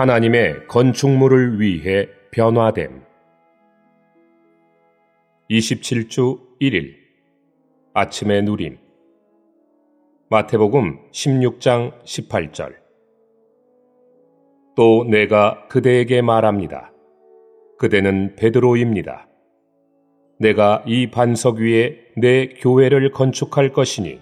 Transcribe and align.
하나님의 0.00 0.66
건축물을 0.66 1.60
위해 1.60 2.08
변화됨. 2.30 3.02
27주 5.50 6.40
1일 6.58 6.94
아침의 7.92 8.44
누림 8.44 8.78
마태복음 10.30 11.10
16장 11.10 12.02
18절 12.02 12.76
또 14.74 15.04
내가 15.04 15.68
그대에게 15.68 16.22
말합니다. 16.22 16.94
그대는 17.76 18.36
베드로입니다. 18.36 19.28
내가 20.38 20.82
이 20.86 21.10
반석 21.10 21.56
위에 21.56 21.98
내 22.16 22.48
교회를 22.48 23.10
건축할 23.10 23.74
것이니 23.74 24.18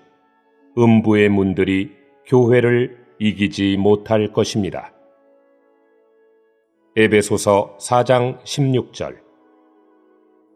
음부의 0.76 1.28
문들이 1.28 1.92
교회를 2.26 2.98
이기지 3.20 3.76
못할 3.76 4.32
것입니다. 4.32 4.97
에베소서 7.00 7.76
4장 7.78 8.42
16절 8.42 9.18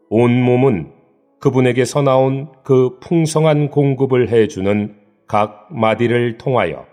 온 0.09 0.43
몸은 0.43 0.91
그분에게서 1.39 2.01
나온 2.01 2.51
그 2.65 2.99
풍성한 2.99 3.69
공급을 3.69 4.27
해주는 4.27 4.93
각 5.25 5.69
마디를 5.71 6.37
통하여 6.37 6.85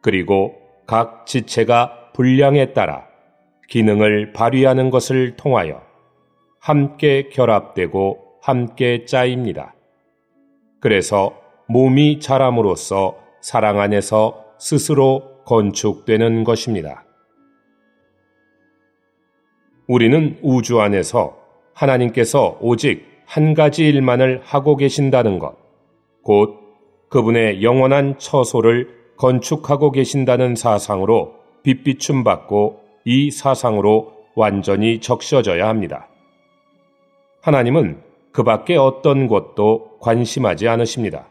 그리고 0.00 0.54
각 0.86 1.26
지체가 1.26 2.12
분량에 2.12 2.72
따라 2.72 3.08
기능을 3.68 4.32
발휘하는 4.32 4.90
것을 4.90 5.34
통하여 5.36 5.82
함께 6.60 7.30
결합되고 7.30 8.38
함께 8.42 9.06
짜입니다. 9.06 9.74
그래서 10.78 11.34
몸이 11.66 12.20
자람으로써 12.20 13.16
사랑 13.40 13.80
안에서 13.80 14.44
스스로 14.60 15.42
건축되는 15.46 16.44
것입니다. 16.44 17.04
우리는 19.92 20.38
우주 20.40 20.80
안에서 20.80 21.36
하나님께서 21.74 22.56
오직 22.62 23.04
한 23.26 23.52
가지 23.52 23.86
일만을 23.86 24.40
하고 24.42 24.78
계신다는 24.78 25.38
것, 25.38 25.54
곧 26.22 26.58
그분의 27.10 27.62
영원한 27.62 28.16
처소를 28.16 28.88
건축하고 29.18 29.90
계신다는 29.90 30.54
사상으로 30.54 31.34
빛비춤 31.62 32.24
받고 32.24 32.80
이 33.04 33.30
사상으로 33.30 34.14
완전히 34.34 34.98
적셔져야 34.98 35.68
합니다. 35.68 36.08
하나님은 37.42 38.00
그 38.32 38.44
밖에 38.44 38.76
어떤 38.76 39.26
것도 39.26 39.98
관심하지 40.00 40.68
않으십니다. 40.68 41.28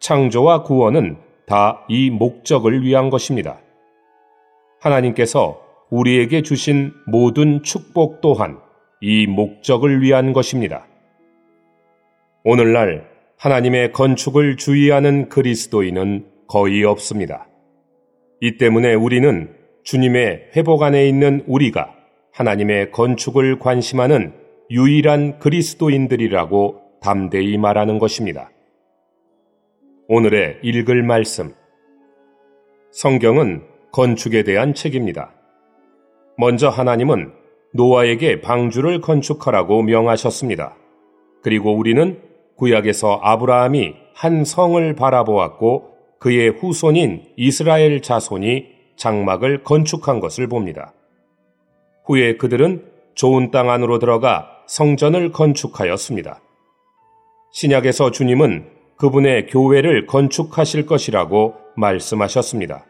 창조와 0.00 0.64
구원은 0.64 1.18
다 1.46 1.84
이 1.86 2.10
목적을 2.10 2.82
위한 2.82 3.08
것입니다. 3.08 3.60
하나님께서 4.80 5.65
우리에게 5.90 6.42
주신 6.42 6.92
모든 7.06 7.62
축복 7.62 8.20
또한 8.20 8.58
이 9.00 9.26
목적을 9.26 10.02
위한 10.02 10.32
것입니다. 10.32 10.86
오늘날 12.44 13.08
하나님의 13.38 13.92
건축을 13.92 14.56
주의하는 14.56 15.28
그리스도인은 15.28 16.26
거의 16.48 16.84
없습니다. 16.84 17.48
이 18.40 18.56
때문에 18.56 18.94
우리는 18.94 19.54
주님의 19.84 20.50
회복 20.56 20.82
안에 20.82 21.08
있는 21.08 21.44
우리가 21.46 21.94
하나님의 22.32 22.90
건축을 22.90 23.58
관심하는 23.58 24.32
유일한 24.70 25.38
그리스도인들이라고 25.38 26.82
담대히 27.00 27.56
말하는 27.56 27.98
것입니다. 27.98 28.50
오늘의 30.08 30.58
읽을 30.62 31.02
말씀. 31.02 31.54
성경은 32.90 33.62
건축에 33.92 34.42
대한 34.42 34.74
책입니다. 34.74 35.35
먼저 36.38 36.68
하나님은 36.68 37.32
노아에게 37.72 38.40
방주를 38.40 39.00
건축하라고 39.00 39.82
명하셨습니다. 39.82 40.76
그리고 41.42 41.74
우리는 41.76 42.20
구약에서 42.56 43.20
아브라함이 43.22 43.94
한 44.14 44.44
성을 44.44 44.94
바라보았고 44.94 45.94
그의 46.18 46.50
후손인 46.50 47.24
이스라엘 47.36 48.00
자손이 48.00 48.66
장막을 48.96 49.62
건축한 49.62 50.20
것을 50.20 50.48
봅니다. 50.48 50.92
후에 52.06 52.36
그들은 52.36 52.84
좋은 53.14 53.50
땅 53.50 53.70
안으로 53.70 53.98
들어가 53.98 54.50
성전을 54.66 55.32
건축하였습니다. 55.32 56.40
신약에서 57.52 58.10
주님은 58.10 58.70
그분의 58.96 59.46
교회를 59.46 60.06
건축하실 60.06 60.86
것이라고 60.86 61.54
말씀하셨습니다. 61.76 62.84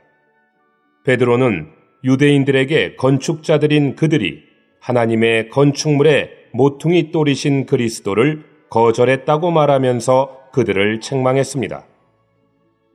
베드로는 1.04 1.75
유대인들에게 2.04 2.96
건축자들인 2.96 3.96
그들이 3.96 4.44
하나님의 4.80 5.48
건축물에 5.48 6.30
모퉁이 6.52 7.10
또리신 7.10 7.66
그리스도를 7.66 8.44
거절했다고 8.70 9.50
말하면서 9.50 10.50
그들을 10.52 11.00
책망했습니다. 11.00 11.84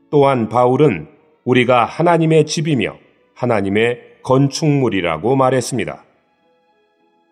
또한 0.09 0.49
바울은 0.49 1.07
우리가 1.43 1.85
하나님의 1.85 2.45
집이며 2.45 2.97
하나님의 3.33 3.99
건축물이라고 4.23 5.35
말했습니다. 5.35 6.03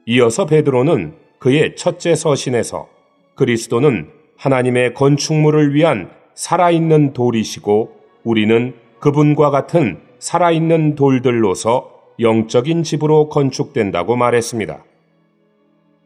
이어서 0.08 0.46
베드로는 0.46 1.16
그의 1.40 1.76
첫째 1.76 2.16
서신에서 2.16 2.90
그리스도는 3.36 4.10
하나님의 4.38 4.94
건축물을 4.94 5.74
위한 5.74 6.10
살아있는 6.34 7.14
돌이시고 7.14 7.96
우리는 8.24 8.74
그분과 9.00 9.50
같은 9.50 10.00
살아있는 10.20 10.96
돌들로서 10.96 11.92
영적인 12.20 12.84
집으로 12.84 13.30
건축된다고 13.30 14.16
말했습니다. 14.16 14.84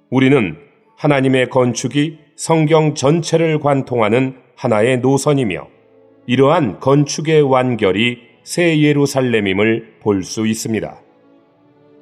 우리는 0.10 0.58
하나님의 0.98 1.50
건축이 1.50 2.20
성경 2.36 2.94
전체를 2.94 3.60
관통하는 3.60 4.36
하나의 4.56 5.00
노선이며 5.00 5.68
이러한 6.28 6.80
건축의 6.80 7.42
완결이 7.42 8.20
새 8.44 8.80
예루살렘임을 8.80 9.96
볼 10.02 10.24
수 10.24 10.46
있습니다. 10.48 11.02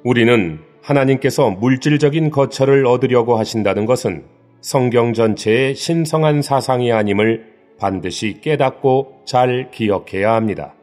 우리는 0.04 0.60
하나님께서 0.82 1.50
물질적인 1.50 2.30
거처를 2.30 2.86
얻으려고 2.86 3.36
하신다는 3.36 3.86
것은 3.86 4.24
성경 4.60 5.12
전체의 5.12 5.74
신성한 5.74 6.42
사상이 6.42 6.92
아님을 6.92 7.52
반드시 7.78 8.40
깨닫고 8.40 9.22
잘 9.24 9.70
기억해야 9.70 10.34
합니다. 10.34 10.74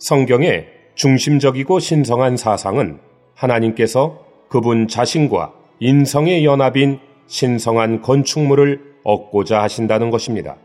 성경의 0.00 0.66
중심적이고 0.94 1.78
신성한 1.78 2.38
사상은 2.38 2.98
하나님께서 3.34 4.24
그분 4.48 4.88
자신과 4.88 5.52
인성의 5.78 6.44
연합인 6.44 6.98
신성한 7.26 8.00
건축물을 8.00 8.94
얻고자 9.04 9.62
하신다는 9.62 10.10
것입니다. 10.10 10.56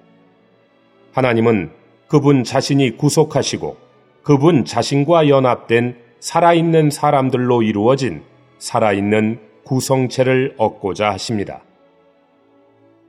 하나님은 1.12 1.70
그분 2.08 2.46
자신이 2.46 2.96
구속하시고 2.96 3.76
그분 4.24 4.64
자신과 4.64 5.28
연합된 5.28 5.98
살아있는 6.22 6.90
사람들로 6.90 7.62
이루어진 7.62 8.24
살아있는 8.58 9.40
구성체를 9.66 10.56
얻고자 10.58 11.12
하십니다. 11.12 11.62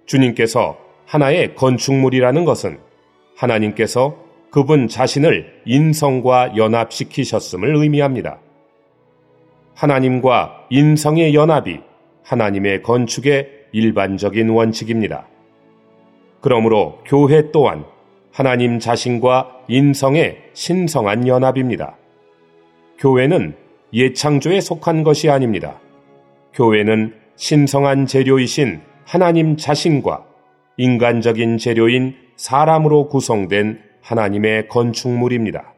주님께서 0.07 0.77
하나의 1.07 1.55
건축물이라는 1.55 2.45
것은 2.45 2.79
하나님께서 3.37 4.26
그분 4.51 4.89
자신을 4.89 5.63
인성과 5.65 6.57
연합시키셨음을 6.57 7.77
의미합니다. 7.77 8.39
하나님과 9.75 10.67
인성의 10.71 11.35
연합이 11.35 11.81
하나님의 12.23 12.83
건축의 12.83 13.49
일반적인 13.73 14.49
원칙입니다. 14.49 15.27
그러므로 16.41 16.99
교회 17.05 17.51
또한 17.51 17.85
하나님 18.33 18.79
자신과 18.79 19.65
인성의 19.69 20.51
신성한 20.55 21.27
연합입니다. 21.27 21.97
교회는 22.99 23.55
예창조에 23.93 24.61
속한 24.61 25.05
것이 25.05 25.29
아닙니다. 25.29 25.81
교회는 26.55 27.15
신성한 27.37 28.07
재료이신 28.07 28.81
하나님 29.05 29.57
자신과 29.57 30.25
인간적인 30.77 31.59
재료인 31.59 32.15
사람으로 32.37 33.09
구성된 33.09 33.81
하나님의 34.07 34.69
건축물입니다. 34.69 35.75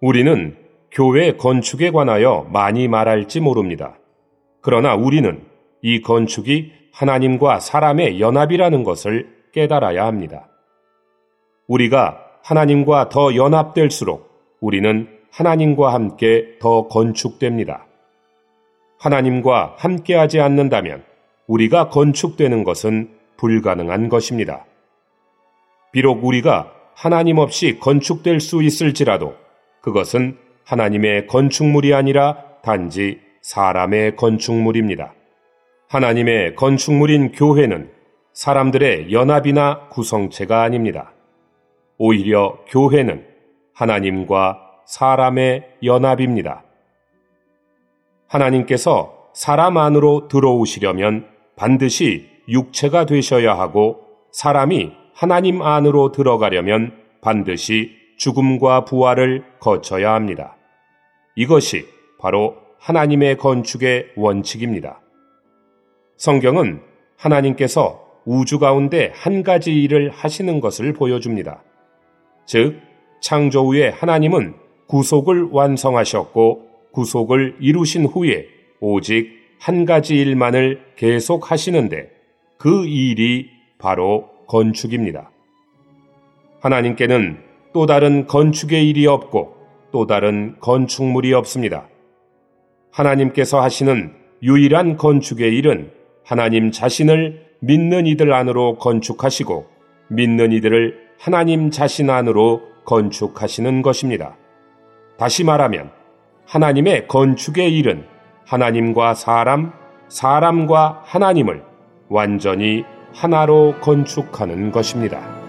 우리는 0.00 0.56
교회 0.92 1.36
건축에 1.36 1.90
관하여 1.90 2.48
많이 2.52 2.86
말할지 2.86 3.40
모릅니다. 3.40 3.98
그러나 4.60 4.94
우리는 4.94 5.42
이 5.82 6.00
건축이 6.00 6.72
하나님과 6.92 7.58
사람의 7.58 8.20
연합이라는 8.20 8.84
것을 8.84 9.34
깨달아야 9.52 10.06
합니다. 10.06 10.48
우리가 11.66 12.24
하나님과 12.44 13.08
더 13.08 13.34
연합될수록 13.34 14.30
우리는 14.60 15.08
하나님과 15.32 15.92
함께 15.92 16.56
더 16.60 16.86
건축됩니다. 16.86 17.86
하나님과 18.98 19.74
함께하지 19.76 20.40
않는다면 20.40 21.02
우리가 21.48 21.88
건축되는 21.88 22.62
것은 22.62 23.10
불가능한 23.38 24.08
것입니다. 24.08 24.66
비록 25.92 26.24
우리가 26.24 26.79
하나님 26.94 27.38
없이 27.38 27.78
건축될 27.78 28.40
수 28.40 28.62
있을지라도 28.62 29.34
그것은 29.80 30.38
하나님의 30.64 31.26
건축물이 31.26 31.94
아니라 31.94 32.44
단지 32.62 33.20
사람의 33.42 34.16
건축물입니다. 34.16 35.14
하나님의 35.88 36.54
건축물인 36.54 37.32
교회는 37.32 37.90
사람들의 38.32 39.12
연합이나 39.12 39.88
구성체가 39.88 40.62
아닙니다. 40.62 41.12
오히려 41.98 42.58
교회는 42.68 43.26
하나님과 43.74 44.60
사람의 44.86 45.76
연합입니다. 45.82 46.64
하나님께서 48.28 49.30
사람 49.32 49.76
안으로 49.76 50.28
들어오시려면 50.28 51.26
반드시 51.56 52.28
육체가 52.48 53.06
되셔야 53.06 53.58
하고 53.58 54.06
사람이 54.32 54.99
하나님 55.20 55.60
안으로 55.60 56.12
들어가려면 56.12 56.94
반드시 57.20 57.90
죽음과 58.16 58.86
부활을 58.86 59.44
거쳐야 59.60 60.14
합니다. 60.14 60.56
이것이 61.36 61.84
바로 62.18 62.56
하나님의 62.78 63.36
건축의 63.36 64.12
원칙입니다. 64.16 65.02
성경은 66.16 66.80
하나님께서 67.18 68.02
우주 68.24 68.58
가운데 68.58 69.12
한 69.14 69.42
가지 69.42 69.82
일을 69.82 70.08
하시는 70.08 70.58
것을 70.58 70.94
보여줍니다. 70.94 71.64
즉, 72.46 72.80
창조 73.20 73.66
후에 73.66 73.90
하나님은 73.90 74.54
구속을 74.86 75.48
완성하셨고 75.50 76.66
구속을 76.92 77.58
이루신 77.60 78.06
후에 78.06 78.46
오직 78.80 79.28
한 79.58 79.84
가지 79.84 80.16
일만을 80.16 80.80
계속 80.96 81.50
하시는데 81.50 82.10
그 82.56 82.86
일이 82.86 83.50
바로 83.76 84.30
건축입니다. 84.50 85.30
하나님께는 86.60 87.38
또 87.72 87.86
다른 87.86 88.26
건축의 88.26 88.88
일이 88.88 89.06
없고 89.06 89.54
또 89.92 90.06
다른 90.08 90.56
건축물이 90.60 91.32
없습니다. 91.34 91.86
하나님께서 92.90 93.62
하시는 93.62 94.12
유일한 94.42 94.96
건축의 94.96 95.56
일은 95.56 95.92
하나님 96.24 96.72
자신을 96.72 97.46
믿는 97.60 98.06
이들 98.06 98.32
안으로 98.32 98.76
건축하시고 98.78 99.66
믿는 100.08 100.50
이들을 100.50 101.10
하나님 101.18 101.70
자신 101.70 102.10
안으로 102.10 102.62
건축하시는 102.86 103.82
것입니다. 103.82 104.36
다시 105.16 105.44
말하면 105.44 105.92
하나님의 106.46 107.06
건축의 107.06 107.78
일은 107.78 108.04
하나님과 108.46 109.14
사람, 109.14 109.72
사람과 110.08 111.02
하나님을 111.04 111.62
완전히 112.08 112.84
하나로 113.14 113.76
건축하는 113.80 114.70
것입니다. 114.72 115.39